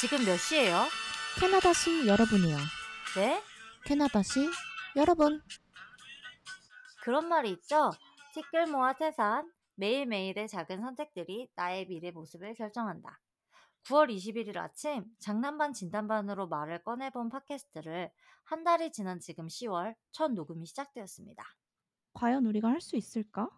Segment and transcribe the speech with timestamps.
[0.00, 0.84] 지금 몇 시예요?
[1.38, 2.56] 캐나다시 여러분이요.
[3.16, 3.42] 네?
[3.84, 4.48] 캐나다시
[4.96, 5.42] 여러분.
[7.02, 7.90] 그런 말이 있죠?
[8.34, 9.50] 티끌 모아 태산.
[9.76, 13.18] 매일매일의 작은 선택들이 나의 미래 모습을 결정한다.
[13.86, 18.10] 9월 21일 아침 장난반 진단반으로 말을 꺼내본 팟캐스트를
[18.44, 21.42] 한 달이 지난 지금 10월 첫 녹음이 시작되었습니다.
[22.12, 23.48] 과연 우리가 할 수 있을까?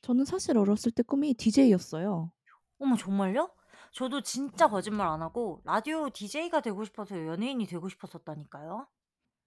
[0.00, 2.32] 저는 사실 어렸을 때 꿈이 DJ였어요.
[2.80, 3.48] 어머 정말요?
[3.92, 8.88] 저도 진짜 거짓말 안 하고 라디오 DJ가 되고 싶어서 연예인이 되고 싶었었다니까요.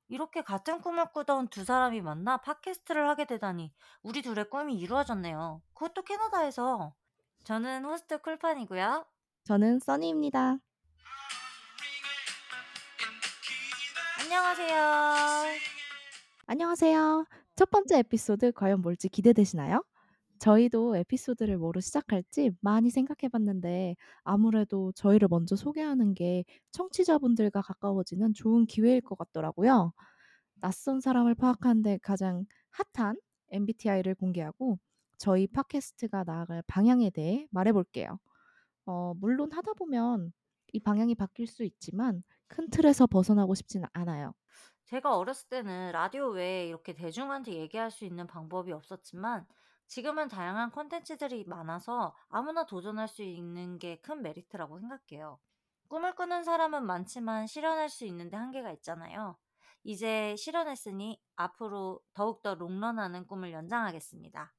[0.07, 3.73] 이렇게 같은 꿈을 꾸던 두 사람이 만나 팟캐스트를 하게 되다니
[4.03, 5.63] 우리 둘의 꿈이 이루어졌네요.
[5.73, 6.93] 그것도 캐나다에서.
[7.43, 9.05] 저는 호스트 쿨판이고요.
[9.45, 10.57] 저는 써니입니다.
[14.21, 15.59] 안녕하세요.
[16.45, 17.25] 안녕하세요.
[17.55, 19.83] 첫 번째 에피소드 과연 뭘지 기대되시나요?
[20.39, 28.65] 저희도 에피소드를 뭐로 시작할지 많이 생각해 봤는데 아무래도 저희를 먼저 소개하는 게 청취자분들과 가까워지는 좋은
[28.65, 29.93] 기회일 것 같더라고요.
[30.55, 32.45] 낯선 사람을 파악하는 데 가장
[32.93, 33.17] 핫한
[33.49, 34.79] MBTI를 공개하고
[35.17, 38.19] 저희 팟캐스트가 나아갈 방향에 대해 말해 볼게요.
[38.85, 40.33] 어 물론 하다 보면
[40.73, 44.33] 이 방향이 바뀔 수 있지만 큰 틀에서 벗어나고 싶지는 않아요.
[44.85, 49.45] 제가 어렸을 때는 라디오 외에 이렇게 대중한테 얘기할 수 있는 방법이 없었지만
[49.87, 55.39] 지금은 다양한 콘텐츠들이 많아서 아무나 도전할 수 있는 게 큰 메리트라고 생각해요.
[55.87, 59.37] 꿈을 꾸는 사람은 많지만 실현할 수 있는데 한계가 있잖아요.
[59.83, 64.53] 이제 실현했으니 앞으로 더욱더 롱런하는 꿈을 연장하겠습니다.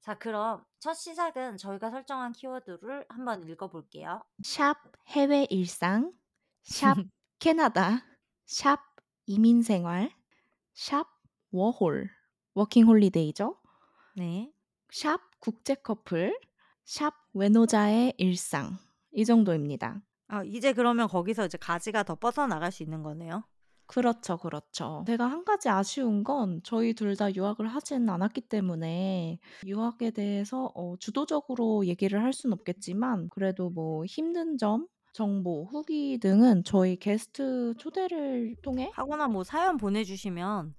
[0.00, 4.22] 자, 그럼 첫 시작은 저희가 설정한 키워드를 한번 읽어볼게요.
[4.42, 4.76] 샵
[5.08, 6.12] 해외 일상,
[6.62, 6.96] 샵
[7.38, 8.04] 캐나다,
[8.46, 8.80] 샵
[9.26, 10.10] 이민 생활,
[10.74, 11.06] 샵
[11.50, 12.10] 워홀,
[12.54, 13.60] 워킹 홀리데이죠.
[14.14, 14.52] 네.
[14.90, 16.38] 샵 국제 커플,
[16.84, 18.78] 샵 외노자의 일상.
[19.12, 20.02] 이 정도입니다.
[20.28, 23.44] 아, 이제 그러면 거기서 이제 가지가 더 뻗어나갈 수 있는 거네요.
[23.86, 25.02] 그렇죠, 그렇죠.
[25.06, 30.94] 제가 한 가지 아쉬운 건 저희 둘 다 유학을 하지는 않았기 때문에 유학에 대해서 어,
[30.98, 38.56] 주도적으로 얘기를 할 수는 없겠지만 그래도 뭐 힘든 점, 정보, 후기 등은 저희 게스트 초대를
[38.62, 40.74] 통해 하거나 뭐 사연 보내주시면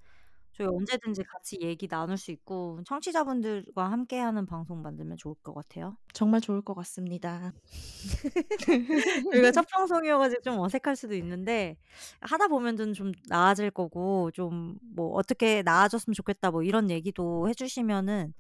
[0.59, 5.97] 저희 언제든지 같이 얘기 나눌 수 있고 청취자분들과 함께하는 방송 만들면 좋을 것 같아요.
[6.14, 7.53] 정말 좋을 것 같습니다.
[9.31, 11.78] 저희가 첫 방송이어가지고 좀 어색할 수도 있는데
[12.22, 18.34] 하다 보면은 좀 나아질 거고 좀 뭐 어떻게 나아졌으면 좋겠다 뭐 이런 얘기도 해주시면은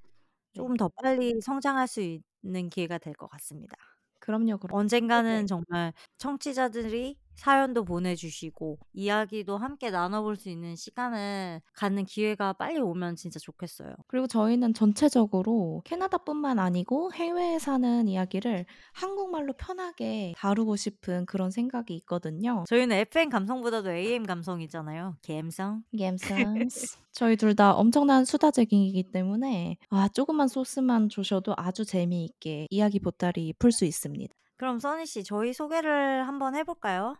[0.53, 3.75] 조금 더 빨리 성장할 수 있는 기회가 될 것 같습니다.
[4.19, 4.79] 그럼요, 그럼.
[4.79, 13.15] 언젠가는 정말 청취자들이 사연도 보내주시고 이야기도 함께 나눠볼 수 있는 시간을 갖는 기회가 빨리 오면
[13.15, 13.95] 진짜 좋겠어요.
[14.07, 22.65] 그리고 저희는 전체적으로 캐나다뿐만 아니고 해외에 사는 이야기를 한국말로 편하게 다루고 싶은 그런 생각이 있거든요.
[22.67, 25.15] 저희는 FM 감성보다도 AM 감성이잖아요.
[25.25, 25.83] 감성.
[25.97, 26.97] 감성스.
[27.11, 33.71] 저희 둘 다 엄청난 수다쟁이이기 때문에 아, 조그만 소스만 주셔도 아주 재미있게 이야기 보따리 풀
[33.71, 34.33] 수 있습니다.
[34.57, 37.15] 그럼 써니 씨 저희 소개를 한번 해볼까요?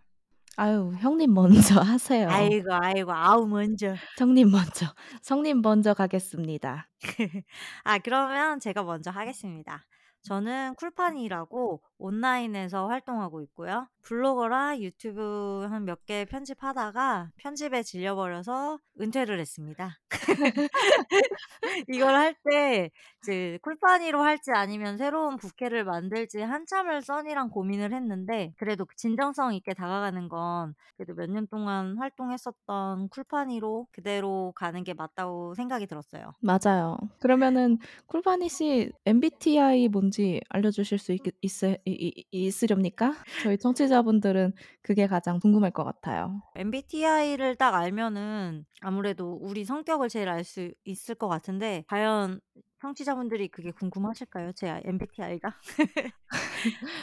[0.61, 2.27] 아유, 형님 먼저 하세요.
[2.29, 3.95] 아이고 아이고 아우 먼저.
[4.17, 4.87] 성님 먼저.
[5.23, 6.89] 성님 먼저 가겠습니다.
[7.85, 9.85] 아 그러면 제가 먼저 하겠습니다.
[10.23, 13.87] 저는 쿨판이라고 온라인에서 활동하고 있고요.
[14.03, 19.97] 블로거랑 유튜브 한 몇 개 편집하다가 편집에 질려버려서 은퇴를 했습니다.
[21.87, 22.89] 이걸 할 때
[23.21, 30.29] 이제 쿨판이로 할지 아니면 새로운 부캐를 만들지 한참을 써니랑 고민을 했는데 그래도 진정성 있게 다가가는
[30.29, 36.33] 건 그래도 몇 년 동안 활동했었던 쿨판이로 그대로 가는 게 맞다고 생각이 들었어요.
[36.41, 36.97] 맞아요.
[37.19, 43.13] 그러면은 쿨파니 씨 MBTI 뭔지 알려주실 수 있, 있, 있, 있으렵니까?
[43.43, 46.41] 저희 청취자분들은 그게 가장 궁금할 것 같아요.
[46.55, 52.39] MBTI를 딱 알면은 아무래도 우리 성격을 제일 알 수 있을 것 같은데 과연
[52.81, 54.53] 청취자분들이 그게 궁금하실까요?
[54.53, 55.53] 제 MBTI가?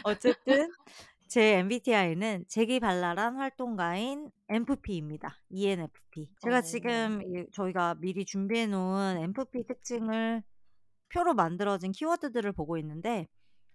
[0.05, 0.71] 어쨌든
[1.29, 5.37] 제 MBTI는 재기발랄한 활동가인 NFP입니다.
[5.51, 6.31] ENFP.
[6.41, 6.61] 제가 어.
[6.63, 10.43] 지금 이- 저희가 미리 준비해 놓은 NFP 특징을
[11.09, 13.29] 표로 만들어진 키워드들을 보고 있는데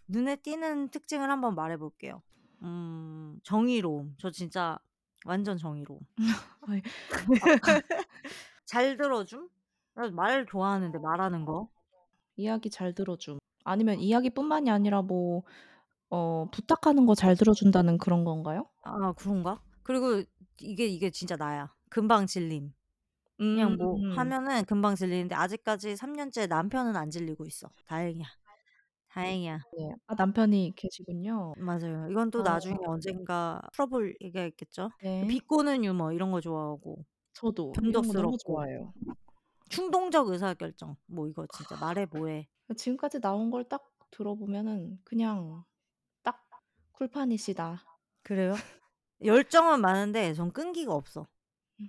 [0.07, 2.22] 눈에 띄는 특징을 한번 말해 볼게요.
[2.63, 4.16] 음, 정의로움.
[4.19, 4.78] 저 진짜
[5.25, 6.00] 완전 정의로움.
[6.68, 6.81] 아이,
[8.66, 9.50] 잘 들어줌?
[9.95, 11.69] 나 말 좋아하는데 말하는 거.
[12.38, 13.39] 이야기 잘 들어줌.
[13.63, 15.44] 아니면 이야기뿐만이 아니라 뭐
[16.10, 18.68] 어, 부탁하는 거 잘 들어준다는 그런 건가요?
[18.83, 19.62] 아, 그런가?
[19.83, 20.24] 그리고
[20.60, 21.74] 이게 이게 진짜 나야.
[21.89, 22.74] 금방 질림.
[23.49, 27.69] 그냥 뭐 음, 하면은 금방 질리는데 아직까지 3 년째 남편은 안 질리고 있어.
[27.85, 28.25] 다행이야.
[29.09, 29.59] 다행이야.
[29.77, 29.95] 네.
[30.07, 31.53] 아 남편이 계시군요.
[31.57, 32.07] 맞아요.
[32.09, 32.43] 이건 또 아.
[32.43, 34.91] 나중에 언젠가 풀어볼 얘기가 있겠죠.
[35.01, 35.27] 네.
[35.27, 38.93] 비꼬는 유머 이런 거 좋아하고 저도 이런 거 너무 변덕스럽고 좋아해요.
[39.69, 42.47] 충동적 의사결정 뭐 이거 진짜 말해 뭐 해.
[42.77, 45.63] 지금까지 나온 걸 딱 들어보면은 그냥
[46.23, 46.47] 딱
[46.94, 47.83] 쿨파니시다.
[48.23, 48.53] 그래요?
[49.23, 51.27] 열정은 많은데 전 끈기가 없어.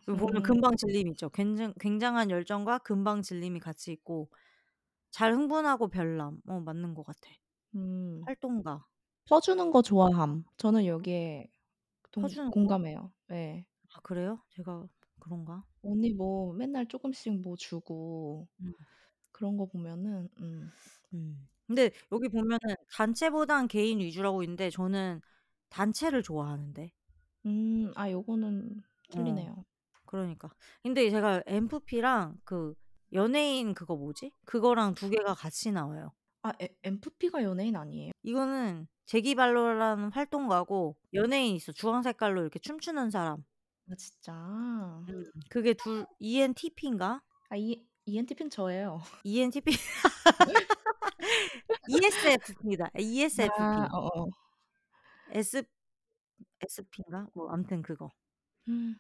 [0.07, 0.43] 그 보면 음.
[0.43, 1.29] 금방 질림 있죠.
[1.31, 4.31] 굉장 굉장한 열정과 금방 질림이 같이 있고
[5.11, 6.41] 잘 흥분하고 별남.
[6.49, 7.31] 어 맞는 것 같아.
[7.75, 8.27] 음.
[8.27, 8.87] 활동가.
[9.29, 10.45] 퍼주는 거 좋아함.
[10.59, 11.51] 저는 여기에
[12.13, 12.51] 동 퍼주는 거?
[12.51, 13.13] 공감해요.
[13.33, 13.67] 예.
[13.95, 14.43] 아 그래요?
[14.51, 14.87] 제가
[15.21, 15.65] 그런가?
[15.85, 18.73] 언니 뭐 맨날 쪼끔씩 뭐 주고 음.
[19.33, 20.73] 그런 거 보면은 음.
[21.15, 21.49] 음.
[21.67, 22.59] 근데 여기 보면은
[22.93, 25.21] 단체보단 개인 위주라고 있는데 저는
[25.71, 26.93] 단체를 좋아하는데.
[27.47, 27.93] 음.
[27.97, 28.83] 아 요거는
[29.15, 29.53] 어.
[29.53, 29.65] 틀리네요.
[30.13, 30.51] 그러니까.
[30.83, 32.75] 근데 제가 엠프피랑 그
[33.15, 34.33] 연예인 그거 뭐지?
[34.45, 36.13] 그거랑 두 개가 같이 나와요.
[36.43, 38.13] 아에 엠프피가 연예인 아니에요?
[38.23, 41.73] 이거는 제기발로라는 활동가고 연예인 있어.
[41.73, 43.43] 주황 색깔로 이렇게 춤추는 사람.
[43.91, 44.33] 아 진짜?
[45.09, 45.25] 음.
[45.51, 47.23] 그게 둘 ENTP인가?
[47.51, 49.01] 아 이 ENTP는 저예요.
[49.25, 49.73] ENTP
[51.89, 52.91] ESFP다.
[52.99, 53.53] ESFP.
[53.61, 54.27] 아 어어.
[55.31, 55.63] S
[56.61, 57.27] SP인가?
[57.35, 58.11] 뭐 아무튼 그거.
[58.69, 58.97] 음.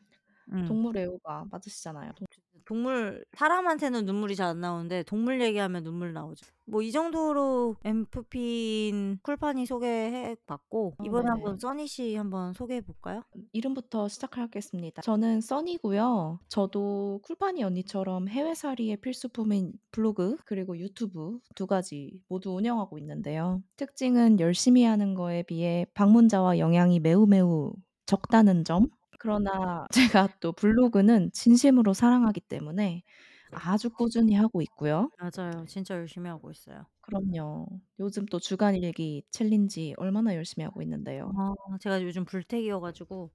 [0.62, 0.66] 음.
[0.68, 2.12] 동물 애호가 맞으시잖아요.
[2.16, 2.26] 동
[2.64, 6.46] 동물 사람한테는 눈물이 잘 안 나오는데 동물 얘기하면 눈물 나오죠.
[6.66, 11.30] 뭐 이 정도로 엠프피인 쿨파니 소개해 봤고 어 이번에 네네.
[11.30, 13.22] 한번 써니 씨 한번 소개해 볼까요?
[13.52, 15.02] 이름부터 시작하겠습니다.
[15.02, 16.38] 저는 써니고요.
[16.48, 23.60] 저도 쿨파니 언니처럼 해외살이의 필수품인 블로그 그리고 유튜브 두 가지 모두 운영하고 있는데요.
[23.76, 27.72] 특징은 열심히 하는 거에 비해 방문자와 영향이 매우 매우
[28.06, 28.88] 적다는 점.
[29.22, 33.02] 그러나 제가 또 블로그는 진심으로 사랑하기 때문에
[33.50, 35.10] 아주 꾸준히 하고 있고요.
[35.18, 35.64] 맞아요.
[35.66, 36.86] 진짜 열심히 하고 있어요.
[37.00, 37.66] 그럼요.
[37.98, 41.32] 요즘 또 주간 일기 challenge 얼마나 열심히 하고 있는데요.
[41.36, 43.32] 아 제가 요즘 블태기여 가지고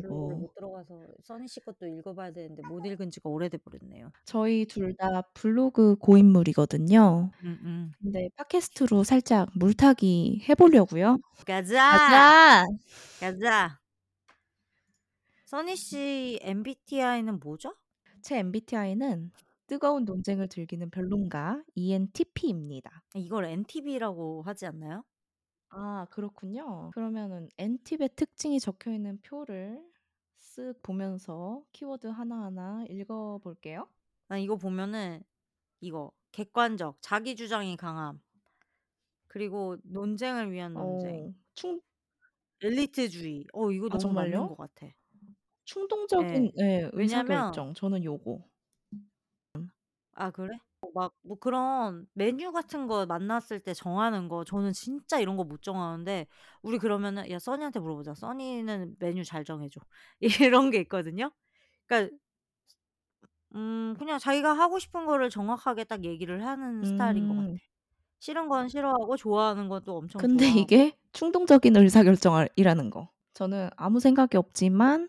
[0.00, 0.38] 블로그를 아이고.
[0.38, 4.12] 못 들어가서 써니 씨 것도 읽어 봐야 되는데 못 읽은 지가 오래돼 버렸네요.
[4.24, 7.30] 저희 둘다 블로그 고인물이거든요.
[7.42, 7.92] 음음.
[8.02, 11.18] 근데 팟캐스트로 살짝 물타기 해 보려고요.
[11.46, 11.74] 가자.
[11.90, 12.64] 가자.
[13.20, 13.80] 가자.
[15.48, 17.74] 써니 씨 MBTI는 뭐죠?
[18.20, 19.32] 제 MBTI는
[19.66, 23.02] 뜨거운 논쟁을 즐기는 변론가 ENTP입니다.
[23.14, 25.04] 이걸 NTV라고 하지 않나요?
[25.70, 26.90] 아 그렇군요.
[26.92, 29.82] 그러면은 N팁의 특징이 적혀 있는 표를
[30.36, 33.88] 쓱 보면서 키워드 하나하나 읽어 볼게요.
[34.26, 35.22] 난 이거 보면은
[35.80, 38.20] 이거 객관적, 자기 주장이 강함.
[39.28, 41.28] 그리고 논쟁을 위한 논쟁.
[41.28, 41.32] 어.
[41.54, 41.80] 충
[42.62, 43.46] 엘리트주의.
[43.54, 44.48] 어 이거 아 너무 맞는 정말요?
[44.48, 44.92] 것 같아.
[45.68, 46.60] 충동적인 예.
[46.60, 47.74] 예 왜냐면 의사결정.
[47.74, 48.42] 저는 요거.
[50.14, 50.58] 아 그래?
[50.80, 55.44] 어 막 뭐 그런 메뉴 같은 거 만났을 때 정하는 거 저는 진짜 이런 거
[55.44, 56.26] 못 정하는데
[56.62, 58.14] 우리 그러면은 "야 써니한테 물어보자.
[58.14, 59.80] 써니는 메뉴 잘 정해 줘."
[60.54, 61.30] 이런 게 있거든요.
[61.86, 62.16] 그러니까
[63.54, 67.48] 음 그냥 자기가 하고 싶은 거를 정확하게 딱 얘기를 하는 스타일인 것 같아.
[67.48, 67.58] 음.
[68.20, 70.70] 싫은 건 싫어하고 좋아하는 건 또 엄청 근데 좋아하고.
[70.70, 73.10] 이게 충동적인 의사결정을 이라는 거.
[73.34, 75.08] 저는 아무 생각이 없지만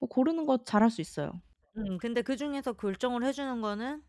[0.00, 1.40] 뭐 고르는 거 잘할 수 있어요.
[1.76, 4.02] 음 근데 그중에서 결정을 해 주는 거는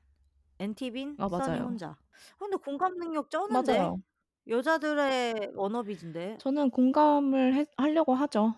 [0.60, 1.60] NTV인 아 써니 맞아요.
[1.60, 1.90] 혼자.
[1.90, 1.98] 아
[2.40, 3.74] 근데 공감 능력 쩌는데?
[3.74, 4.02] 맞아요.
[4.48, 6.40] 여자들의 워너비진데.
[6.40, 8.56] 저는 공감을 해 하려고 하죠.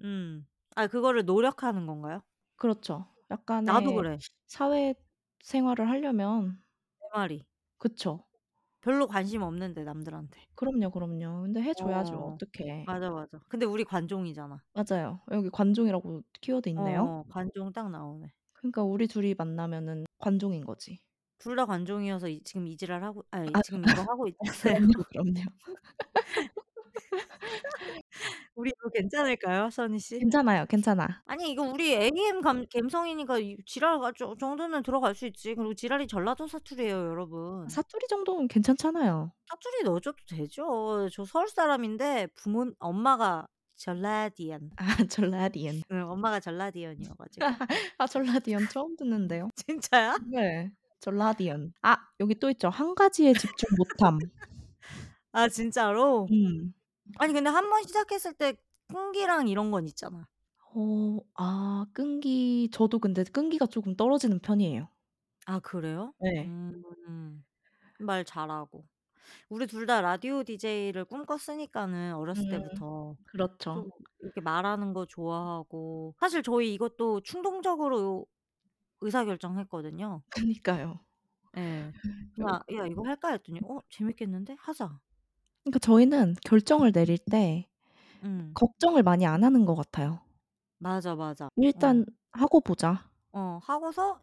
[0.00, 0.46] 음.
[0.76, 2.22] 아 그거를 노력하는 건가요?
[2.56, 3.06] 그렇죠.
[3.64, 4.22] 나도 약간의 그래.
[4.46, 4.94] 사회
[5.42, 6.62] 생활을 하려면
[7.00, 7.44] 내 말이.
[7.78, 8.27] 그쵸.
[8.80, 10.40] 별로 관심 없는데 남들한테.
[10.54, 11.42] 그럼요, 그럼요.
[11.42, 12.14] 근데 해 줘야죠.
[12.14, 12.34] 어.
[12.34, 12.84] 어떡해.
[12.86, 13.38] 맞아, 맞아.
[13.48, 14.62] 근데 우리 관종이잖아.
[14.72, 15.20] 맞아요.
[15.32, 17.02] 여기 관종이라고 키워드 있네요.
[17.02, 18.32] 어 관종 딱 나오네.
[18.52, 21.00] 그러니까 우리 둘이 만나면은 관종인 거지.
[21.38, 24.88] 둘 다 관종이어서 이 지금 이 지랄 하고 아니 아 지금 이거 하고 있잖아요.
[24.88, 25.34] 그럼요, 그럼요.
[28.58, 30.18] 우리 이거 괜찮을까요, 써니 씨?
[30.18, 31.22] 괜찮아요, 괜찮아.
[31.26, 35.54] 아니 이거 우리 AM 감 감성이니까 이 지랄 가 저 정도는 들어갈 수 있지.
[35.54, 37.68] 그리고 지랄이 전라도 사투리예요, 여러분.
[37.68, 39.30] 사투리 정도는 괜찮잖아요.
[39.48, 41.08] 사투리 넣어 줘도 되죠.
[41.12, 43.46] 저 서울 사람인데 부모 엄마가
[43.76, 44.70] 전라디안.
[44.76, 45.82] 아 전라디안.
[45.92, 47.46] 응 엄마가 전라디언이어 가지고.
[47.98, 49.50] 아 전라디안 처음 듣는데요.
[49.54, 50.16] 진짜야?
[50.32, 50.72] 네.
[51.00, 51.72] 전라디안.
[51.82, 52.70] 아 여기 또 있죠.
[52.70, 54.18] 한 가지에 집중 못함.
[55.32, 56.26] 아 진짜로?
[56.32, 56.72] 음.
[57.16, 58.54] 아니 근데 한번 시작했을 때
[58.88, 60.28] 끈기랑 이런 건 있잖아.
[60.74, 64.88] 어 아 끈기 저도 근데 끈기가 쪼금 떨어지는 편이에요.
[65.46, 66.14] 아 그래요?
[66.18, 66.52] 네.
[67.08, 67.44] 음.
[68.00, 68.86] 말 잘하고.
[69.50, 72.48] 우리 둘다 라디오 DJ를 꿈꿨으니까는 어렸을 음.
[72.48, 73.74] 때부터 그렇죠.
[73.74, 78.26] 좀 이렇게 말하는 거 좋아하고 사실 저희 이것도 충동적으로
[79.02, 80.22] 의사결정했거든요.
[80.30, 81.04] 그니까요.
[81.56, 81.92] 예.
[82.40, 84.56] 요 "야, 야 이거 할까?" 했더니 "어 재밌겠는데?
[84.58, 85.00] 하자."
[85.70, 87.66] 그러니까 저희는 결정을 내릴 때
[88.24, 88.50] 음.
[88.54, 90.20] 걱정을 많이 안 하는 것 같아요.
[90.78, 91.46] 맞아, 맞아.
[91.46, 91.48] 어.
[91.56, 93.08] 일단 하고 보자.
[93.32, 94.20] 어 하고서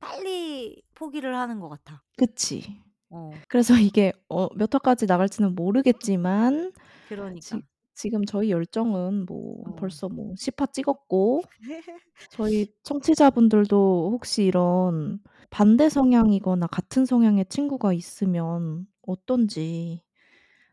[0.00, 2.02] 빨리 포기를 하는 것 같아.
[2.16, 2.80] 그치.
[3.10, 3.30] 어.
[3.48, 7.60] 그래서 이게 어 몇 화까지 나갈지는 모르겠지만 지 그러니까.
[7.94, 9.74] 지금 저희 열정은 뭐 어.
[9.76, 11.42] 벌써 뭐 10화 찍었고
[12.30, 20.02] 저희 청취자분들도 혹시 이런 반대 성향이거나 같은 성향의 친구가 있으면 어떤지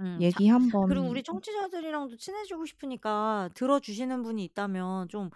[0.04, 5.30] 음 자 얘기 그리고 한번 우리 청취자들이랑도 친해지고 싶으니까 들어주시는 분이 있다면 좀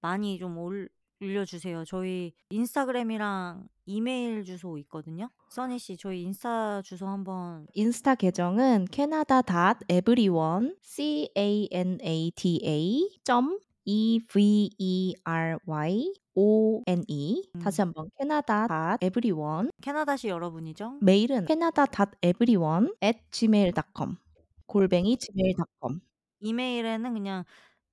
[0.00, 0.88] 많이 좀 올
[1.20, 1.84] 올려주세요.
[1.84, 5.30] 저희 인스타그램이랑 이메일 주소 있거든요.
[5.50, 13.20] 써니 씨 저희 인스타 주소 한번 인스타 계정은 canada.everyone c a n a t a
[13.24, 20.98] 점 e v e r y o n e 다시 음 한번 canada.everyone 캐나다시 여러분이죠?
[21.00, 24.16] 메일은 canada.everyone@gmail.com
[24.66, 26.00] 골뱅이 gmail.com
[26.40, 27.44] 이메일에는 그냥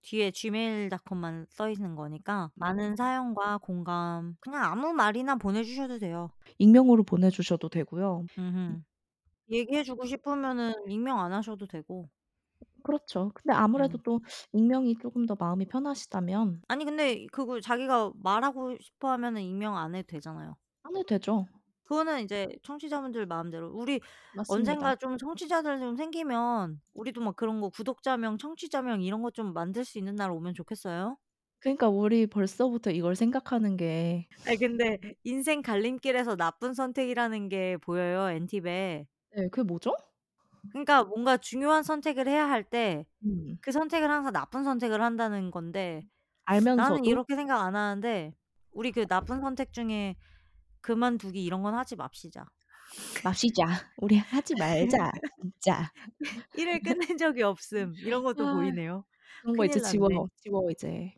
[0.01, 6.29] 뒤에 gmail.com만 써 있는 거니까 많은 사연과 공감 그냥 아무 말이나 보내주셔도 돼요.
[6.58, 8.25] 익명으로 보내주셔도 되고요.
[8.38, 8.84] 음음.
[9.51, 12.10] 얘기해 주고 싶으면은 익명 안 하셔도 되고.
[12.83, 13.31] 그렇죠.
[13.36, 14.03] 근데 아무래도 음.
[14.03, 14.19] 또
[14.53, 20.07] 익명이 쪼금 더 마음이 편하시다면 아니 근데 그거 자기가 말하고 싶어 하면은 익명 안 해도
[20.07, 20.55] 되잖아요.
[20.83, 21.48] 안 해도 되죠.
[21.83, 23.71] 그거는 이제 청취자분들 마음대로.
[23.74, 24.00] 우리
[24.31, 24.75] 맞습니다.
[24.77, 29.86] 언젠가 좀 청취자들 좀 생기면 우리도 막 그런 거 구독자명, 청취자명 이런 거 좀 만들
[29.86, 31.17] 수 있는 날 오면 좋겠어요.
[31.59, 39.07] 그러니까 우리 벌써부터 이걸 생각하는 게 아니 근데 인생 갈림길에서 나쁜 선택이라는 게 보여요, 엔팁에.
[39.36, 39.95] 네 그게 뭐죠?
[40.71, 43.57] 그러니까 뭔가 중요한 선택을 해야 할 때 음.
[43.61, 46.03] 그 선택을 항상 나쁜 선택을 한다는 건데
[46.75, 48.33] 나는 알면서도 이렇게 생각 안 하는데
[48.71, 50.15] 우리 그 나쁜 선택 중에
[50.81, 52.45] 그만두기 이런 건 하지 맙시자.
[53.23, 53.65] 마시자.
[53.97, 55.11] 우리 하지 말자
[55.41, 55.91] 진짜.
[56.57, 57.93] 일을 끝낸 적이 없음.
[57.97, 59.05] 이런 것도 아 보이네요.
[59.41, 60.07] 그런 거 이제 큰일 지워.
[60.09, 60.27] 났네.
[60.37, 61.13] 지워 이제.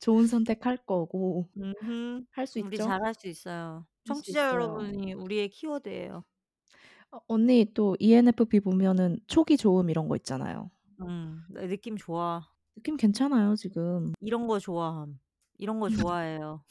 [0.00, 2.24] 좋은 선택할 거고 음흠.
[2.32, 2.84] 할 수 우리 있죠.
[2.84, 3.86] 잘할 수 있어요.
[4.06, 4.52] 할 수 청취자 있어요.
[4.52, 6.24] 여러분이 우리의 키워드예요.
[7.12, 10.70] 어 언니 또 ENFP 보면은 초기 좋음 이런 거 있잖아요.
[11.02, 11.42] 음.
[11.50, 12.42] 내 느낌 좋아.
[12.74, 14.12] 느낌 괜찮아요 지금.
[14.20, 15.18] 이런 거 좋아함.
[15.58, 16.64] 이런 거 좋아해요.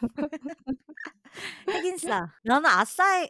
[1.68, 2.26] 핵인싸.
[2.44, 3.28] 나는 아싸이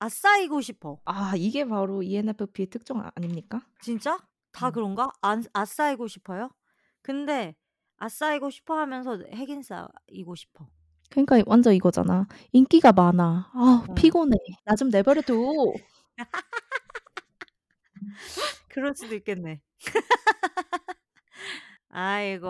[0.00, 0.98] 아싸이고 싶어.
[1.04, 3.62] 아 이게 바로 ENFP의 특종 아 아닙니까?
[3.80, 4.18] 진짜?
[4.52, 4.72] 다 음.
[4.72, 5.10] 그런가?
[5.22, 6.50] 안 아싸이고 싶어요?
[7.02, 7.54] 근데
[7.98, 10.66] 아싸이고 싶어 하면서 핵인싸이고 싶어.
[11.10, 12.26] 그러니까 완전 이거잖아.
[12.52, 13.50] 인기가 많아.
[13.54, 13.94] 아 어.
[13.94, 14.36] 피곤해.
[14.64, 15.34] 나 좀 내버려 둬.
[18.68, 19.60] 그럴 수도 있겠네.
[21.90, 22.48] 아이고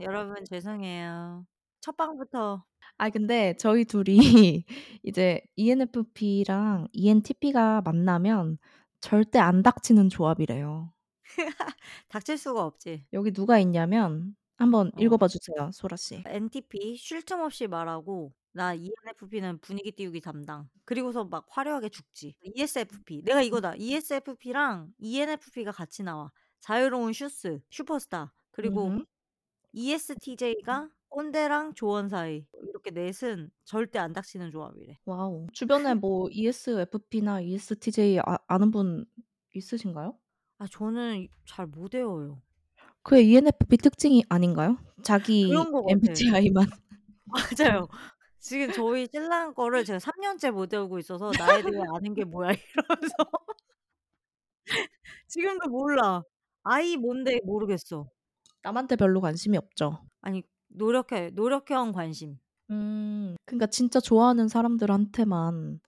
[0.00, 1.46] 여러분 죄송해요.
[1.80, 2.64] 첫 방부터
[2.98, 4.64] 아 근데 저희 둘이
[5.02, 8.58] 이제 ENFP랑 ENTP가 만나면
[9.00, 10.92] 절대 안 닥치는 조합이래요.
[12.08, 13.06] 닥칠 수가 없지.
[13.12, 15.18] 여기 누가 있냐면 한번 읽어 어.
[15.18, 16.22] 봐 주세요, 소라 씨.
[16.26, 20.68] NTP 쉴 틈 없이 말하고 나 ENFP는 분위기 띄우기 담당.
[20.86, 22.36] 그리고서 막 화려하게 죽지.
[22.42, 23.74] ESFP 내가 이거다.
[23.76, 26.32] ESFP랑 ENFP가 같이 나와.
[26.60, 28.32] 자유로운 슈스, 슈퍼스타.
[28.50, 29.04] 그리고 음음.
[29.72, 32.46] ESTJ가 꼰대랑 조언 사이.
[32.68, 34.98] 이렇게 넷은 절대 안 닥치는 조합이래.
[35.04, 35.46] 와우.
[35.52, 39.04] 주변에 뭐 ESFP나 ESTJ 아 아는 분
[39.54, 40.18] 있으신가요?
[40.58, 42.40] 아 저는 잘 못 외워요.
[43.02, 44.78] 그게 ENFP 특징이 아닌가요?
[45.02, 45.92] 자기 그런 것 같아.
[45.92, 46.66] MBTI만
[47.26, 47.88] 맞아요.
[48.46, 52.50] 지금 저희 신랑 거를 제가 3 년째 못 외우고 있어서 "나에 대해 아는 게 뭐야?"
[52.76, 53.14] 이러면서
[55.26, 56.22] 지금도 몰라.
[56.62, 58.08] I 뭔데 모르겠어.
[58.62, 60.00] 남한테 별로 관심이 없죠.
[60.20, 62.38] 아니 노력해 노력형 관심.
[62.70, 63.36] 음.
[63.44, 65.80] 그러니까 진짜 좋아하는 사람들한테만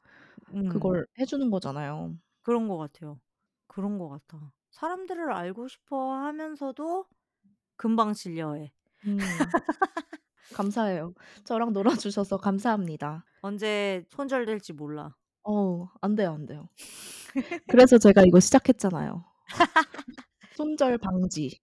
[0.55, 0.69] 음.
[0.69, 2.17] 그걸 해 주는 거잖아요.
[2.43, 3.21] 그런 것 같아요.
[3.67, 4.53] 그런 것 같아.
[4.71, 7.07] 사람들을 알고 싶어 하면서도
[7.77, 8.73] 금방 질려해.
[9.07, 9.19] 음.
[10.55, 11.15] 감사해요.
[11.45, 13.25] 저랑 놀아 주셔서 감사합니다.
[13.41, 15.15] 언제 손절될지 몰라.
[15.43, 16.69] 어우 안 돼요, 안 돼요.
[17.69, 19.25] 그래서 제가 이거 시작했잖아요.
[20.57, 21.61] 손절 방지.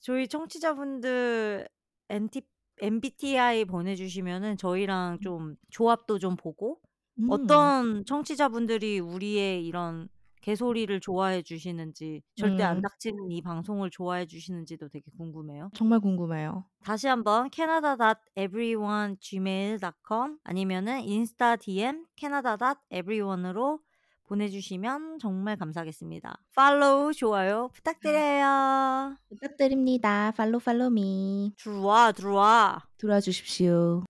[0.00, 1.68] 저희 청취자분들
[2.08, 2.42] NT
[2.80, 6.80] MBTI 보내주시면은 저희랑 좀 조합도 좀 보고
[7.18, 7.28] 음.
[7.30, 10.08] 어떤 청취자분들이 우리의 이런
[10.44, 12.82] 개소리를 좋아해 주시는지 절대 안 음.
[12.82, 15.70] 닥치는 이 방송을 좋아해 주시는지도 되게 궁금해요.
[15.74, 16.66] 정말 궁금해요.
[16.84, 23.80] 다시 한번 canada.everyone@gmail.com 아니면은 인스타 DM canada.everyone으로
[24.24, 26.36] 보내주시면 정말 감사하겠습니다.
[26.54, 29.16] 팔로우, 좋아요 부탁드려요.
[29.30, 30.30] 부탁드립니다.
[30.36, 31.54] 팔로우 팔로우 미.
[31.58, 32.82] 들어와, 들어와.
[32.98, 34.04] 들어와 주십시오.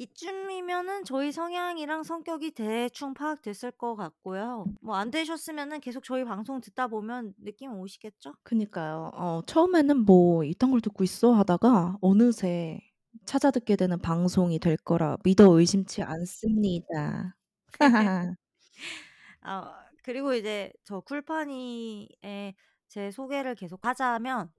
[0.00, 4.66] 이쯤이면은 저희 성향이랑 성격이 대충 파악됐을 것 같고요.
[4.80, 8.34] 뭐 안 되셨으면은 계속 저희 방송 듣다 보면 느낌 오시겠죠?
[8.42, 9.10] 그니까요.
[9.14, 12.80] 어 처음에는 '뭐 이딴 걸 듣고 있어?' 하다가 어느새
[13.26, 17.36] 찾아 듣게 되는 방송이 될 거라 믿어 의심치 않습니다.
[17.82, 18.30] 아
[20.02, 22.54] 그리고 이제 저 쿨파니에
[22.88, 24.52] 제 소개를 계속 하자면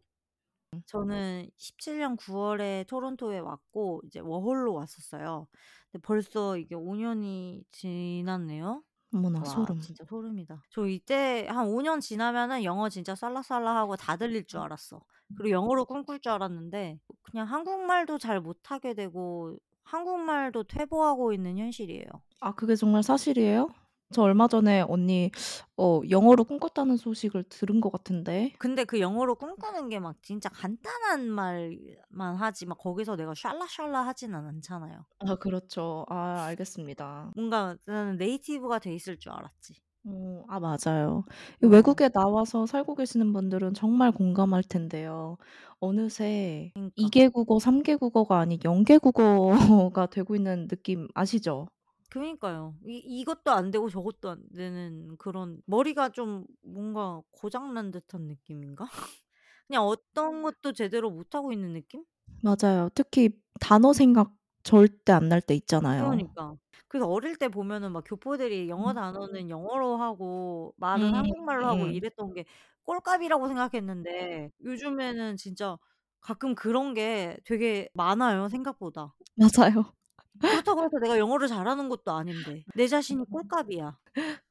[0.85, 5.47] 저는 17년 9 월에 토론토에 왔고 이제 워홀로 왔었어요.
[5.91, 8.83] 근데 벌써 이게 5 년이 지났네요.
[9.13, 9.79] 어머나 와 소름.
[9.81, 10.61] 진짜 소름이다.
[10.69, 15.01] 저 이때 한 5 년 지나면은 영어 진짜 살라살라하고 다 들릴 줄 알았어.
[15.37, 22.05] 그리고 영어로 꿈꿀 줄 알았는데 그냥 한국말도 잘 못하게 되고 한국말도 퇴보하고 있는 현실이에요.
[22.39, 23.67] 아 그게 정말 사실이에요?
[24.12, 25.32] 저 얼마 전에 언니
[25.77, 28.58] 어 영어로 꿈꿨다는 소식을 들은 것 같은데.
[28.60, 34.46] 근데 그 영어로 꿈꾸는 게 막 진짜 간단한 말만 하지 막 거기서 내가 샬라샬라 하지는
[34.48, 35.06] 않잖아요.
[35.20, 36.06] 아 그렇죠.
[36.10, 37.32] 아 알겠습니다.
[37.36, 39.82] 뭔가 나는 네이티브가 돼 있을 줄 알았지.
[40.06, 41.24] 어 아 맞아요.
[41.63, 41.68] 이 어.
[41.68, 45.38] 외국에 나와서 살고 계시는 분들은 정말 공감할 텐데요.
[45.80, 47.10] 어느새 2 그니까.
[47.10, 51.68] 개국어, 3 개국어가 아닌 0 개국어가 되고 있는 느낌 아시죠?
[52.12, 52.77] 그니까요.
[52.86, 58.86] 이 이것도 안 되고 저것도 안 되는 그런 머리가 좀 뭔가 고장 난 듯한 느낌인가?
[59.68, 62.06] 그냥 어떤 것도 제대로 못하고 있는 느낌?
[62.44, 62.89] 맞아요.
[62.96, 66.30] 특히 단어 생각 절대 안 날 때 있잖아요.
[66.38, 66.56] 그러니까.
[66.88, 68.94] 그래서 어릴 때 보면은 막 교포들이 영어 음.
[68.94, 71.13] 단어는 영어로 하고 말은 음.
[71.13, 72.46] 한국말로 하고 이랬던 게
[72.84, 75.77] 꼴값이라고 생각했는데 요즘에는 진짜
[76.20, 79.15] 가끔 그런 게 되게 많아요 생각보다.
[79.36, 79.94] 맞아요.
[80.39, 83.97] 그렇다고 해서 내가 영어를 잘하는 것도 아닌데 내 자신이 꼴값이야.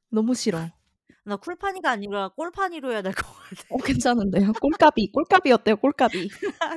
[0.09, 0.59] 너무 싫어.
[1.23, 3.63] 나 쿨파니가 아니라 꼴파니로 해야 될 것 같아.
[3.69, 4.53] 어 괜찮은데요.
[4.53, 5.75] 꼴까비, 꼴까비 어때요?
[5.77, 6.29] 꼴까비.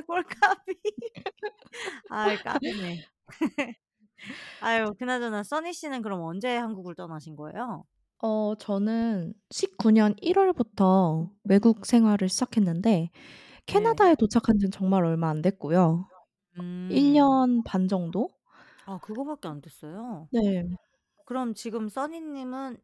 [0.07, 0.79] 꼴값이.
[2.09, 3.05] 아이 까비네.
[4.61, 7.85] 아유 그나저나 써니 씨는 그럼 언제 한국을 떠나신 거예요?
[8.19, 13.11] 어 저는 19년 1 월부터 외국 생활을 시작했는데 네.
[13.65, 16.07] 캐나다에 도착한 지는 정말 얼마 안 됐고요.
[16.57, 16.89] 1 음.
[17.13, 18.29] 년반 정도?
[18.85, 20.29] 아 그거밖에 안 됐어요?
[20.31, 20.75] 네.
[21.25, 22.77] 그럼 지금 써니 님은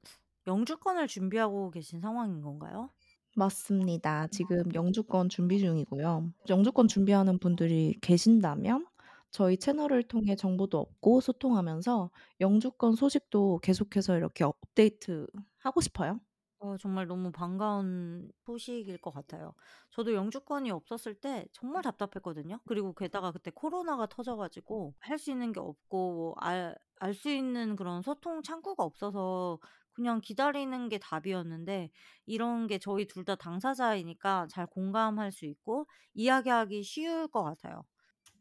[0.48, 2.92] 영주권을 준비하고 계신 상황인 건가요?
[3.36, 4.28] 맞습니다.
[4.28, 6.34] 지금 영주권 준비 중이고요.
[6.50, 8.86] 영주권 준비하는 분들이 계신다면
[9.32, 12.12] 저희 채널을 통해 정보도 얻고 소통하면서
[12.42, 16.20] 영주권 소식도 계속해서 이렇게 업데이트하고 싶어요.
[16.63, 19.56] 어 정말 너무 반가운 소식일 것 같아요.
[19.89, 22.60] 저도 영주권이 없었을 때 정말 답답했거든요.
[22.67, 27.30] 그리고 게다가 그때 코로나가 터져 가지고 할 수 있는 게 없고 뭐 알 알 수
[27.32, 29.58] 있는 그런 소통 창구가 없어서
[29.93, 31.89] 그냥 기다리는 게 답이었는데
[32.28, 37.86] 이런 게 저희 둘 다 당사자이니까 잘 공감할 수 있고 이야기하기 쉬울 것 같아요.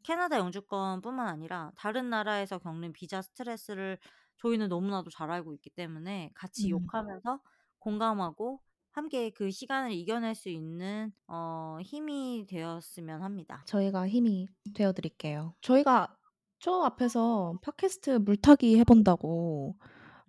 [0.02, 3.98] 캐나다 영주권뿐만 아니라 다른 나라에서 겪는 비자 스트레스를
[4.38, 6.70] 저희는 너무나도 잘 알고 있기 때문에 같이 음.
[6.70, 7.40] 욕하면서
[7.80, 8.60] 공감하고
[8.92, 13.62] 함께 그 시간을 이겨낼 수 있는 어 힘이 되었으면 합니다.
[13.66, 15.54] 저희가 힘이 되어 드릴게요.
[15.60, 16.16] 저희가
[16.58, 19.76] 저 앞에서 팟캐스트 물타기 해 본다고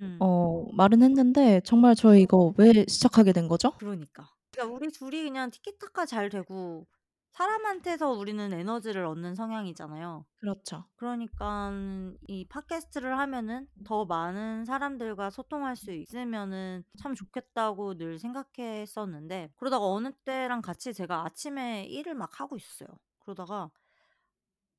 [0.01, 0.17] 음.
[0.19, 3.71] 어 말은 했는데 정말 저희 이거 왜 시작하게 된 거죠?
[3.77, 4.29] 그러니까.
[4.51, 6.85] 그러니까 우리 둘이 그냥 티키타카 잘 되고
[7.31, 10.25] 사람한테서 우리는 에너지를 얻는 성향이잖아요.
[10.37, 10.85] 그렇죠.
[10.95, 19.85] 그러니깐 이 팟캐스트를 하면은 더 많은 사람들과 소통할 수 있으면은 참 좋겠다고 늘 생각했었는데 그러다가
[19.85, 22.89] 어느 때랑 같이 제가 아침에 일을 막 하고 있었어요.
[23.19, 23.71] 그러다가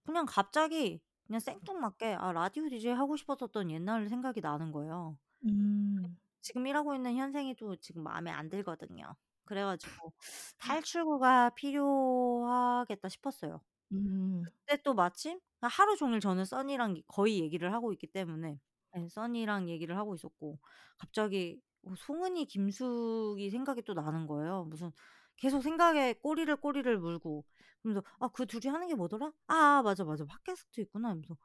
[0.05, 5.17] 그냥 갑자기 그냥 생뚱맞게 아 라디오 디제이 하고 싶었었던 옛날 생각이 나는 거예요.
[5.47, 6.19] 음.
[6.43, 9.15] 지금 일하고 있는 현생이 또 지금 마음에 안 들거든요.
[9.53, 10.15] 그래 가지고
[10.59, 13.63] '탈출구가 필요하겠다.' 싶었어요.
[13.91, 14.53] 음.
[14.67, 18.61] 그때 또 마침 아 하루 종일 저는 써니랑 이 거의 얘기를 하고 있기 때문에
[18.99, 20.61] 예 써니랑 얘기를 하고 있었고
[20.99, 24.65] 갑자기 어 송은이, 김숙이 생각이 또 나는 거예요.
[24.67, 24.93] 무슨
[25.37, 27.47] 계속 생각에 꼬리를 꼬리를 물고
[27.83, 29.33] 그러면서 '아 그 둘이 하는 게 뭐더라?
[29.49, 30.25] 아 맞아, 맞아.
[30.27, 31.37] 팟캐스트 있구나.' 이러면서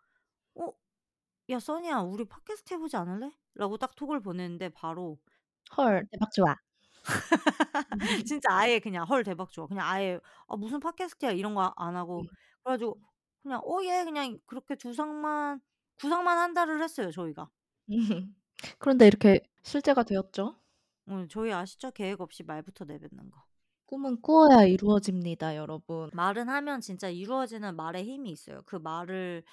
[0.55, 0.73] "어
[1.51, 5.19] 야 써니야 우리 팟캐스트 해 보지 않을래?" 라고 딱 톡을 보냈는데 바로
[5.77, 6.57] 헐 대박 좋아.
[8.27, 12.27] 진짜 아예 그냥 "헐 대박 좋아." 그냥 아예 "아 무슨 팟캐스트야." 이런 거 안 하고
[12.63, 12.99] 그래 가지고
[13.43, 15.61] 그냥 "어 예." 그냥 그렇게 두상만
[16.01, 17.49] 구상만 한 달을 했어요 저희가.
[18.79, 20.57] 그런데 이렇게 실제가 되었죠.
[21.09, 21.91] 어 저희 아시죠?
[21.91, 23.47] 계획 없이 말부터 내뱉는 거.
[23.85, 26.09] 꿈은 꾸어야 이루어집니다, 여러분.
[26.13, 28.61] 말은 하면 진짜 이루어지는 말에 힘이 있어요.
[28.65, 29.43] 그 말을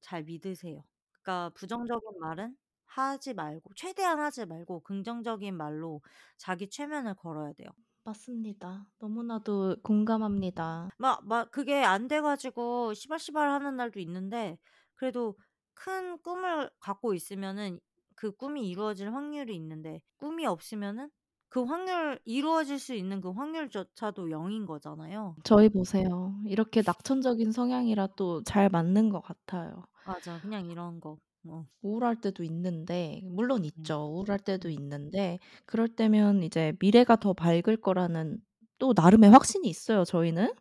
[0.00, 0.84] 잘 믿으세요.
[1.22, 2.56] 그러니까 부정적인 말은
[2.98, 6.02] 하지 말고 최대한 하지 말고 긍정적인 말로
[6.38, 7.68] 자기 최면을 걸어야 돼요.
[8.02, 8.88] 맞습니다.
[8.98, 10.90] 너무나도 공감합니다.
[10.96, 14.58] 막 막 그게 안 돼 가지고 시발시발 하는 날도 있는데
[14.94, 15.36] 그래도
[15.74, 17.80] 큰 꿈을 갖고 있으면은
[18.16, 21.10] 그 꿈이 이루어질 확률이 있는데 꿈이 없으면은
[21.48, 25.36] 그 확률 이루어질 수 있는 그 확률조차도 0인 거잖아요.
[25.44, 26.40] 저희 보세요.
[26.46, 29.84] 이렇게 낙천적인 성향이라 또 잘 맞는 것 같아요.
[30.04, 30.40] 맞아.
[30.40, 31.18] 그냥 이런 거.
[31.44, 31.66] 어.
[31.82, 33.84] 우울할 때도 있는데 물론 음.
[33.84, 34.10] 있죠.
[34.12, 34.72] 우울할 때도 음.
[34.72, 38.38] 있는데 그럴 때면 이제 미래가 더 밝을 거라는
[38.78, 40.52] 또 나름의 확신이 있어요 저희는.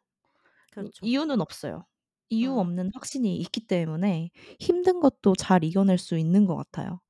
[0.82, 1.02] 이 그렇죠.
[1.02, 1.86] 이유는 없어요.
[2.30, 2.60] 이유 어.
[2.60, 7.02] 없는 확신이 있기 때문에 힘든 것도 잘 이겨낼 수 있는 것 같아요.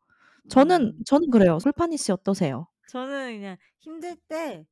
[0.50, 1.04] 저는 음.
[1.06, 1.60] 저는 그래요.
[1.60, 2.68] 솔파니 씨 어떠세요?
[2.88, 4.66] 저는 그냥 힘들 때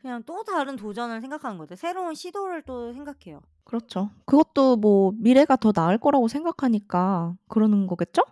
[0.00, 1.76] 그냥 또 다른 도전을 생각하는 것 같아요.
[1.76, 3.40] 새로운 시도를 또 생각해요.
[3.64, 4.10] 그렇죠.
[4.26, 8.22] 그것도 뭐 미래가 더 나을 거라고 생각하니까 그러는 거겠죠?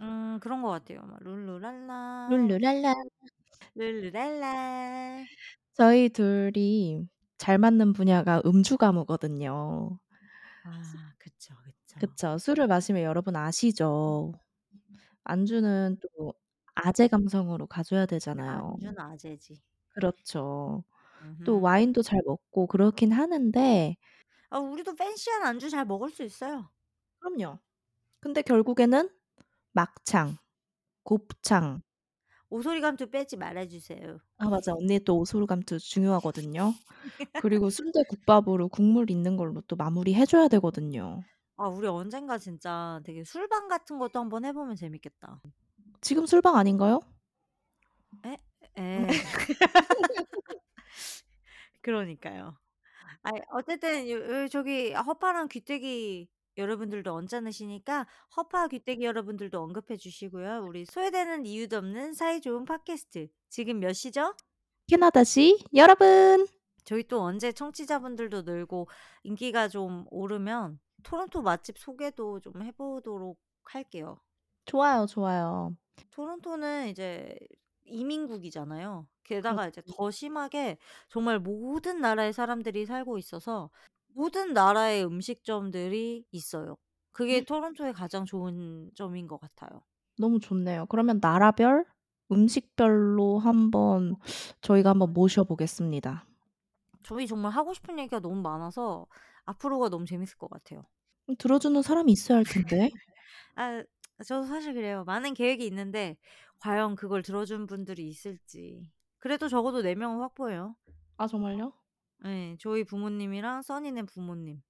[0.00, 1.02] 음 그런 것 같아요.
[1.02, 2.56] 막 룰루랄라.
[2.58, 2.94] 룰루랄라.
[3.76, 5.26] 룰루랄라.
[5.74, 7.06] 저희 둘이
[7.38, 9.98] 잘 맞는 분야가 음주 가무거든요.
[10.62, 12.00] 아 그쵸, 그쵸.
[12.00, 12.38] 그쵸.
[12.38, 14.32] 술을 마시면 여러분 아시죠?
[15.24, 16.34] 안주는 또
[16.74, 18.78] 아재 감성으로 가져야 되잖아요.
[18.78, 19.62] 안주는 아재지.
[19.94, 20.84] 그렇죠.
[21.44, 21.62] 또 음음.
[21.62, 23.96] 와인도 잘 먹고 그렇긴 하는데
[24.50, 26.68] 아 우리도 팬시한 안주 잘 먹을 수 있어요.
[27.20, 27.58] 그럼요.
[28.20, 29.08] 근데 결국에는
[29.72, 30.38] 막창,
[31.04, 31.82] 곱창
[32.50, 34.18] 오소리감투 빼지 말아 주세요.
[34.38, 34.72] 아 맞아.
[34.74, 36.74] 언니 또 오소리감투 중요하거든요.
[37.36, 41.22] 그리고 순대국밥으로 국물 있는 걸로 또 마무리해 줘야 되거든요.
[41.56, 45.40] 아 우리 언젠가 진짜 되게 술방 같은 것도 한번 해 보면 재밌겠다.
[46.00, 47.00] 지금 술방 아닌가요?
[48.24, 48.36] 에?
[48.78, 49.06] 예.
[51.82, 52.58] 그러니까요.
[53.22, 56.28] 아이 어쨌든 요 요 저기 허파랑 귀때기
[56.58, 58.06] 여러분들도 언짢으시니까
[58.36, 60.64] 허파 귀때기 여러분들도 언급해 주시고요.
[60.66, 64.34] 우리 소외되는 이유도 없는 사이 좋은 팟캐스트 지금 몇 시죠?
[64.88, 66.46] 캐나다 시 여러분.
[66.84, 68.88] 저희 또 언제 청취자분들도 늘고
[69.24, 74.20] 인기가 좀 오르면 토론토 맛집 소개도 좀 해 보도록 할게요.
[74.64, 75.76] 좋아요, 좋아요.
[76.10, 77.36] 토론토는 이제
[77.86, 79.06] 이민국이잖아요.
[79.24, 79.96] 게다가 이제 그렇죠.
[79.96, 83.70] 더 심하게 정말 모든 나라의 사람들이 살고 있어서
[84.08, 86.76] 모든 나라의 음식점들이 있어요.
[87.12, 89.82] 그게 토론토의 가장 좋은 점인 것 같아요.
[90.18, 90.86] 너무 좋네요.
[90.86, 91.84] 그러면 나라별,
[92.32, 94.16] 음식별로 한번
[94.60, 96.26] 저희가 한번 모셔 보겠습니다.
[97.02, 99.06] 저희 정말 하고 싶은 얘기가 너무 많아서
[99.46, 100.84] 앞으로가 너무 재밌을 것 같아요.
[101.28, 102.90] 음 들어주는 사람이 있어야 할 텐데.
[103.56, 103.84] 아
[104.24, 105.04] 저도 사실 그래요.
[105.04, 106.16] 많은 계획이 있는데
[106.60, 108.90] 과연 그걸 들어준 분들이 있을지.
[109.18, 110.76] 그래도 적어도 4 명은 확보해요.
[111.18, 111.72] 아 정말요?
[112.24, 112.56] 예.
[112.60, 114.62] 저희 부모님이랑 써니네 부모님.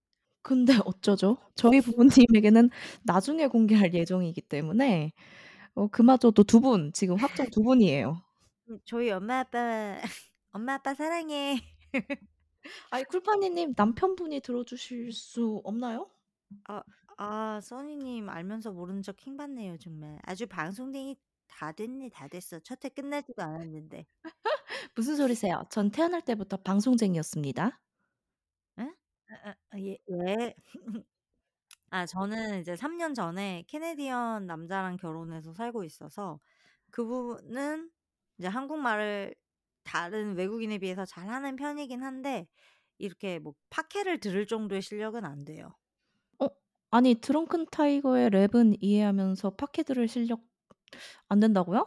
[0.43, 1.39] 근데 어쩌죠?
[1.55, 2.71] 저희 부모님에게는
[3.05, 5.13] 나중에 공개할 예정이기 때문에
[5.75, 8.23] 어 그마저도 2 분 지금 확정 2 분이에요.
[8.69, 9.97] 음 저희 엄마 아빠
[10.53, 11.57] "엄마 아빠 사랑해."
[12.91, 16.11] 아이 쿨파니 님 남편분이 들어주실 수 없나요?
[16.65, 16.83] 아
[17.19, 20.19] 아 써니 님 알면서 모르는 척킹 받네요 정말.
[20.25, 21.17] 아주 방송댕이
[21.49, 22.59] 다 됐네 다 됐어.
[22.61, 24.07] 첫 회 끝나지도 않았는데.
[24.95, 25.65] 무슨 소리세요?
[25.71, 27.81] 전 태어날 때부터 방송쟁이였습니다.
[28.79, 28.83] 예?
[29.29, 30.55] 아아 아 예 예.
[31.91, 36.41] 아 저는 이제 3 년 전에 캐네디언 남자랑 결혼해서 살고 있어서
[36.91, 37.91] 그분은
[38.39, 39.35] 이제 한국말을
[39.85, 42.49] 다른 외국인에 비해서 잘하는 편이긴 한데
[42.99, 45.77] 이렇게 뭐 파케를 들을 정도의 실력은 안 돼요.
[46.90, 50.40] 어 아니 드렁큰 타이거의 랩은 이해하면서 파케 들을 실력
[51.29, 51.87] 안 된다고요?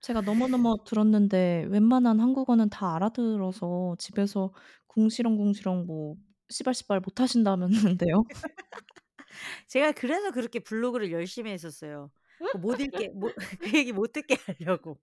[0.00, 4.52] 제가 너무너무 들었는데 웬만한 한국어는 다 알아들어서 집에서
[4.88, 6.16] 궁시렁궁시렁 뭐
[6.50, 8.24] 씨발씨발 못 하신다면는데요.
[9.68, 12.10] 제가 그래서 그렇게 블로그를 열심히 했었어요.
[12.52, 15.00] 그 못 읽게 못 그 얘기 못 듣게 하려고.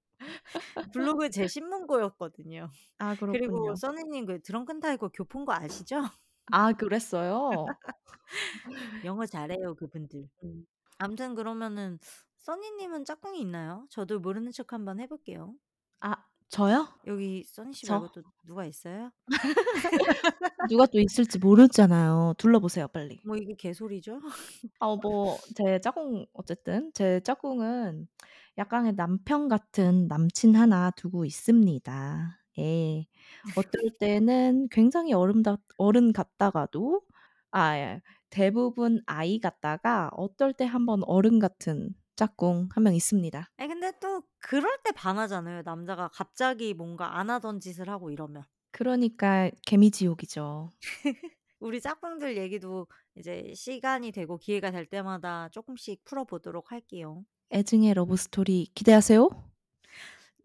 [0.93, 2.71] 블로그 제 신문고였거든요.
[2.99, 3.75] 아 그리고 그렇군요.
[3.75, 6.01] 써니님 그 드렁큰 타이거 교포인 거 아시죠?
[6.51, 7.65] 아 그랬어요?
[9.05, 10.27] 영어 잘해요 그분들.
[10.43, 10.65] 음.
[10.97, 11.99] 아무튼 그러면은
[12.38, 13.86] 써니 님은 짝꿍이 있나요?
[13.89, 15.55] 저도 모르는 척 한번 해 볼게요.
[16.01, 16.15] 아
[16.49, 16.88] 저요?
[17.08, 18.12] 여기 써니 씨 말고 저?
[18.12, 19.12] 또 누가 있어요?
[20.69, 22.34] 누가 또 있을지 모르잖아요.
[22.38, 23.19] 둘러보세요 빨리.
[23.23, 24.21] 뭐 이게 개소리죠?
[24.79, 28.08] 어 뭐 제 짝꿍 어쨌든 제 짝꿍은
[28.58, 32.39] 약간의 남편 같은 남친 하나 두고 있습니다.
[32.60, 33.06] 예.
[33.54, 37.02] 어떨 때는 굉장히 어른다 어른 같다가도
[37.52, 43.50] 아 예 대부분 아이 같다가 어떨 때 한번 어른 같은 짝꿍 한명 있습니다.
[43.58, 45.62] 아니 근데 또 그럴 때 반하잖아요.
[45.63, 48.44] 남자가 갑자기 뭔가 안 하던 짓을 하고 이러면.
[48.72, 50.70] 그러니까 개미지옥이죠.
[51.60, 57.26] 우리 짝꿍들 얘기도 이제 시간이 되고 기회가 될 때마다 쪼끔씩 풀어 보도록 할게요.
[57.52, 59.30] 애증의 러브 스토리 기대하세요.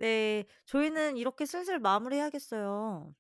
[0.00, 0.44] 네.
[0.64, 3.14] 저희는 이렇게 슬슬 마무리해야겠어요.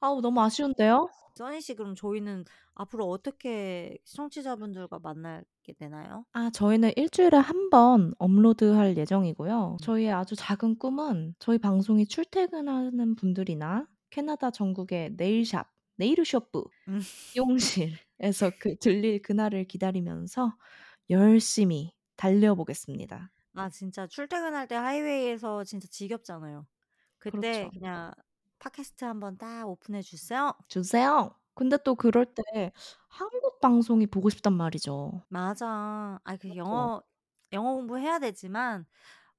[0.00, 1.08] 아우 너무 아쉬운데요.
[1.34, 6.24] 써니 씨 그럼 저희는 앞으로 어떻게 청취자분들과 만나게 되나요?
[6.32, 9.72] 아 저희는 1 주일에 1 번 업로드할 예정이고요.
[9.72, 9.78] 음.
[9.82, 17.00] 저희의 아주 작은 꿈은 저희 방송이 출퇴근하는 분들이나 캐나다 전국의 네일샵 네이르쇼프 음.
[17.34, 20.54] 미용실에서 그 들릴 그날을 기다리면서
[21.10, 23.30] 열심히 달려 보겠습니다.
[23.58, 26.66] 아 진짜 출퇴근할 때 하이웨이에서 진짜 지겹잖아요.
[27.18, 27.70] 그때 그렇죠.
[27.72, 28.12] 그냥
[28.58, 30.52] 팟캐스트 한번 딱 오픈해 주세요.
[30.68, 31.34] 주세요.
[31.54, 32.42] 근데 또 그럴 때
[33.08, 35.22] 한국 방송이 보고 싶단 말이죠.
[35.28, 36.18] 맞아.
[36.24, 36.56] 아 그 그렇죠.
[36.56, 37.02] 영어
[37.52, 38.86] 영어 공부해야 되지만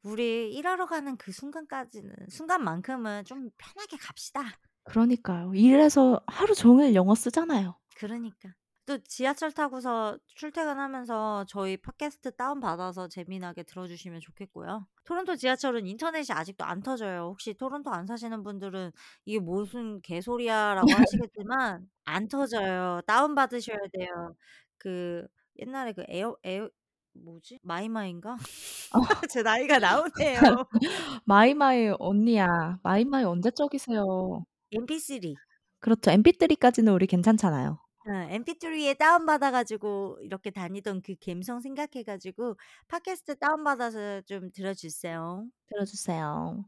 [0.04, 4.42] 우리 일하러 가는 그 순간까지는 순간만큼은 좀 편하게 갑시다.
[4.84, 5.54] 그러니까요.
[5.54, 7.78] 일해서 하루 종일 영어 쓰잖아요.
[7.96, 8.56] 그러니까.
[8.90, 14.88] 또 지하철 타고서 출퇴근하면서 저희 팟캐스트 다운받아서 재미나게 들어주시면 좋겠고요.
[15.04, 17.28] 토론토 지하철은 인터넷이 아직도 안 터져요.
[17.30, 18.92] 혹시 토론토 안 사시는 분들은
[19.26, 20.88] '이게 무슨 개소리야.'라고
[21.30, 23.02] 하시겠지만 안 터져요.
[23.06, 24.36] 다운받으셔야 돼요.
[24.80, 25.28] 그
[25.60, 26.68] 옛날에 그 에어 에어
[27.14, 27.60] 뭐지?
[27.62, 28.34] 마이마이인가?
[28.34, 28.38] 어.
[29.32, 30.40] 제 나이가 나오네요.
[31.26, 32.80] 마이마이 언니야.
[32.82, 34.46] 마이마이 언제 적이세요.
[34.74, 35.36] MP3.
[35.80, 36.10] 그렇죠.
[36.10, 37.80] MP3까지는 우리 괜찮잖아요.
[38.08, 42.56] 어 MP3에 다운 받아 가지고 이렇게 다니던 그 감성 생각해 가지고
[42.88, 45.46] 팟캐스트 다운 받아서 좀 들어 주세요.
[45.68, 46.64] 들어 주세요.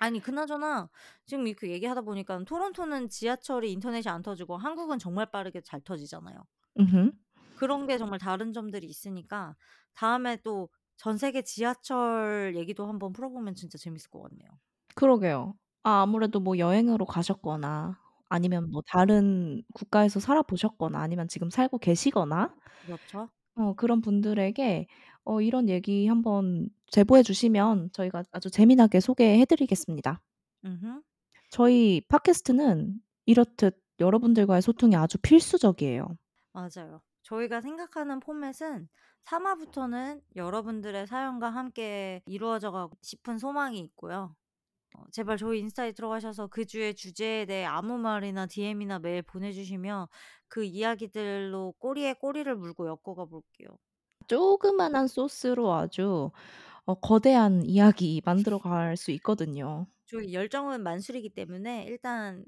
[0.00, 0.88] 아니 그나저나
[1.26, 6.44] 지금 이렇게 얘기하다 보니깐 토론토는 지하철이 인터넷이 안 터지고 한국은 정말 빠르게 잘 터지잖아요.
[6.80, 7.12] 으흠.
[7.54, 9.56] 그런 게 정말 다른 점들이 있으니까
[9.94, 14.48] 다음에 또 전 세계 지하철 얘기도 한번 풀어보면 진짜 재밌을 것 같네요.
[14.94, 15.54] 그러게요.
[15.82, 22.54] 아 아무래도 뭐 여행으로 가셨거나 아니면 뭐 다른 국가에서 살아 보셨거나 아니면 지금 살고 계시거나
[22.78, 23.30] 그렇죠.
[23.56, 24.86] 어 그런 분들에게
[25.24, 30.22] 어 이런 얘기 한번 제보해 주시면 저희가 아주 재미나게 소개해 드리겠습니다.
[31.50, 36.06] 저희 팟캐스트는 이렇듯 여러분들과의 소통이 아주 필수적이에요.
[36.52, 37.02] 맞아요.
[37.22, 38.88] 저희가 생각하는 포맷은
[39.24, 44.36] 3 화부터는 여러분들의 사연과 함께 이루어져 가고 싶은 소망이 있고요.
[44.94, 50.06] 어 제발 저희 인스타에 들어가셔서 그 주의 주제에 대해 아무 말이나 DM이나 메일 보내주시면
[50.48, 53.68] 그 이야기들로 꼬리에 꼬리를 물고 엮어가 볼게요.
[54.28, 56.30] 조그마한 소스로 아주
[56.86, 59.86] 어 거대한 이야기 만들어 갈 수 있거든요.
[60.06, 62.44] 저희 열정은 만술이기 때문에 일단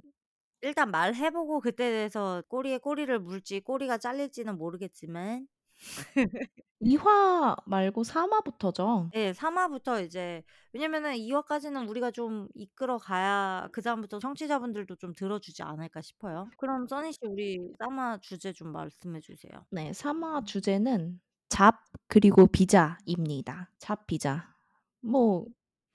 [0.63, 5.49] 일단 말해 보고 그때에 대해서 꼬리에 꼬리를 물지 꼬리가 잘릴지는 모르겠지만
[6.81, 9.11] 2 화 말고 3 화부터죠.
[9.15, 9.33] 예.
[9.33, 16.01] 3 화부터 이제 왜냐면은 2 화까지는 우리가 좀 이끌어 가야 그다음부터 청취자분들도 좀 들어주지 않을까
[16.03, 16.49] 싶어요.
[16.59, 19.53] 그럼 써니 씨 우리 3 화 주제 좀 말씀해 주세요.
[19.71, 19.93] 네.
[19.93, 21.77] 3 화 주제는 잡
[22.09, 23.71] 그리고 비자입니다.
[23.79, 24.55] 잡 비자.
[25.03, 25.47] 뭐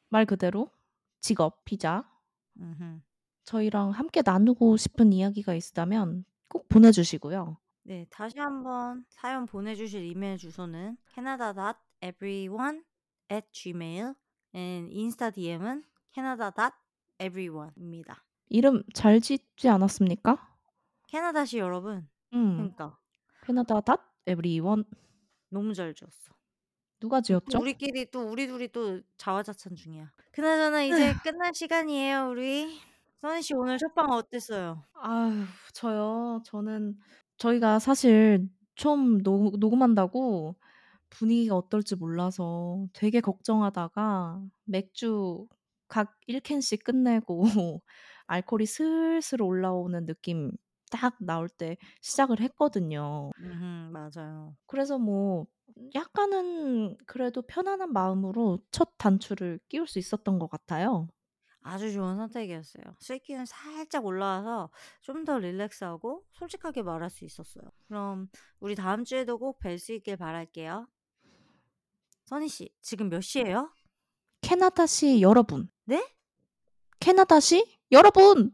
[0.09, 0.69] 말 그대로
[1.21, 2.03] 직업 비자.
[3.45, 7.57] 저희랑 함께 나누고 싶은 이야기가 있다면 꼭 보내 주시고요.
[7.83, 8.05] 네.
[8.09, 14.13] 다시 한번 사연 보내주실 이메일 주소는 canada.everyone@gmail
[14.55, 18.23] and 인스타 DM은 canada.everyone입니다.
[18.49, 20.49] 이름 잘 짓지 않았습니까?
[21.07, 22.07] 캐나다시 여러분.
[22.33, 22.57] 음.
[22.57, 22.97] 그니까.
[23.45, 24.83] canada.everyone.
[25.49, 26.33] 너무 잘 지었어.
[26.99, 27.59] 누가 지었죠?
[27.59, 30.11] 우리끼리 또 우리 둘이 또 자화자찬 중이야.
[30.31, 32.79] 그나저나 이제 끝날 시간이에요 우리.
[33.21, 34.83] 써니 씨 오늘 첫방 어땠어요?
[34.95, 36.41] 아유 저요?
[36.45, 36.97] 저는
[37.41, 40.56] 저희가 사실 처음 녹 녹음한다고
[41.10, 45.47] 분위기가 어떨지 몰라서 되게 걱정하다가 맥주
[45.88, 47.43] 각 1 캔씩 끝내고
[48.27, 50.51] 알코올이 슬슬 올라오는 느낌
[50.91, 53.32] 딱 나올 때 시작을 했거든요.
[53.39, 53.91] 으흠.
[53.91, 54.56] 맞아요.
[54.67, 55.47] 그래서 뭐
[55.95, 61.08] 약간은 그래도 편안한 마음으로 첫 단추를 끼울 수 있었던 것 같아요.
[61.63, 62.84] 아주 좋은 선택이었어요.
[63.00, 64.69] 술기운 살짝 올라와서
[65.02, 67.63] 좀 더 릴렉스하고 솔직하게 말할 수 있었어요.
[67.88, 70.88] 그럼 우리 다음 주에도 꼭 뵐 수 있길 바랄게요.
[72.26, 73.71] 써니 씨 지금 몇 시예요?
[74.41, 75.69] 캐나다시 여러분.
[75.86, 76.04] 네?
[77.00, 78.52] 캐나다시 여러분!